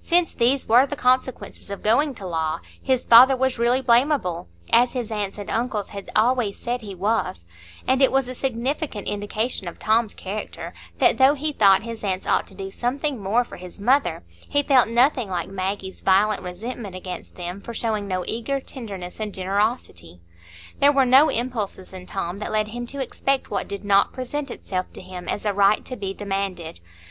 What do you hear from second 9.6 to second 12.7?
of Tom's character, that though he thought his aunts ought to do